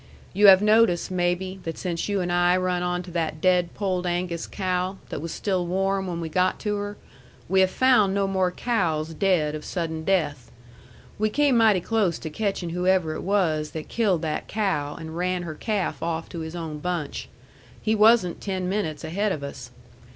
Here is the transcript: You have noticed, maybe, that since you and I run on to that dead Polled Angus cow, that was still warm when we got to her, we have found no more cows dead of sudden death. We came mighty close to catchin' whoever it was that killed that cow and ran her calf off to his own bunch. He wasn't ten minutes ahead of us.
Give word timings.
You 0.33 0.47
have 0.47 0.63
noticed, 0.63 1.11
maybe, 1.11 1.59
that 1.61 1.77
since 1.77 2.09
you 2.09 2.21
and 2.21 2.31
I 2.31 2.57
run 2.57 2.81
on 2.81 3.03
to 3.03 3.11
that 3.11 3.39
dead 3.39 3.75
Polled 3.75 4.07
Angus 4.07 4.47
cow, 4.47 4.97
that 5.09 5.21
was 5.21 5.31
still 5.31 5.67
warm 5.67 6.07
when 6.07 6.19
we 6.19 6.27
got 6.27 6.59
to 6.61 6.75
her, 6.77 6.97
we 7.47 7.59
have 7.59 7.69
found 7.69 8.11
no 8.15 8.25
more 8.27 8.49
cows 8.49 9.13
dead 9.13 9.53
of 9.53 9.63
sudden 9.63 10.03
death. 10.03 10.49
We 11.19 11.29
came 11.29 11.55
mighty 11.55 11.81
close 11.81 12.17
to 12.17 12.31
catchin' 12.31 12.69
whoever 12.71 13.13
it 13.13 13.21
was 13.21 13.69
that 13.73 13.89
killed 13.89 14.23
that 14.23 14.47
cow 14.47 14.95
and 14.95 15.15
ran 15.15 15.43
her 15.43 15.53
calf 15.53 16.01
off 16.01 16.29
to 16.29 16.39
his 16.39 16.55
own 16.55 16.79
bunch. 16.79 17.29
He 17.79 17.93
wasn't 17.93 18.41
ten 18.41 18.67
minutes 18.67 19.03
ahead 19.03 19.31
of 19.31 19.43
us. 19.43 19.69